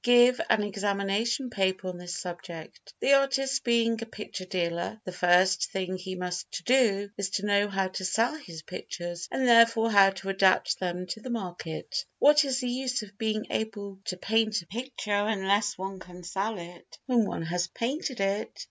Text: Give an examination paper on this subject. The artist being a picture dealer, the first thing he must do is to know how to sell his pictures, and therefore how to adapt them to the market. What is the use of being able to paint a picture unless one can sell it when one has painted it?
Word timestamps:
Give 0.03 0.41
an 0.49 0.63
examination 0.63 1.51
paper 1.51 1.87
on 1.87 1.99
this 1.99 2.15
subject. 2.15 2.95
The 3.01 3.13
artist 3.13 3.63
being 3.63 4.01
a 4.01 4.07
picture 4.07 4.45
dealer, 4.45 4.99
the 5.05 5.11
first 5.11 5.69
thing 5.71 5.95
he 5.95 6.15
must 6.15 6.63
do 6.65 7.11
is 7.17 7.29
to 7.37 7.45
know 7.45 7.67
how 7.67 7.87
to 7.89 8.03
sell 8.03 8.33
his 8.33 8.63
pictures, 8.63 9.27
and 9.31 9.47
therefore 9.47 9.91
how 9.91 10.09
to 10.09 10.29
adapt 10.29 10.79
them 10.79 11.05
to 11.05 11.21
the 11.21 11.29
market. 11.29 12.03
What 12.17 12.45
is 12.45 12.61
the 12.61 12.67
use 12.67 13.03
of 13.03 13.19
being 13.19 13.45
able 13.51 13.99
to 14.05 14.17
paint 14.17 14.63
a 14.63 14.65
picture 14.65 15.11
unless 15.13 15.77
one 15.77 15.99
can 15.99 16.23
sell 16.23 16.57
it 16.57 16.97
when 17.05 17.27
one 17.27 17.43
has 17.43 17.67
painted 17.67 18.19
it? 18.21 18.59